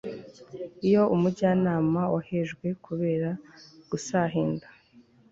Iyo 0.87 1.03
Umujyanama 1.15 2.01
wahejwe 2.13 2.67
kubera 2.85 3.29
gusahinda 3.89 4.67